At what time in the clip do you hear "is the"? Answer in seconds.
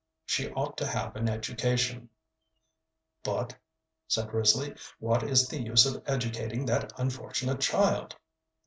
5.21-5.61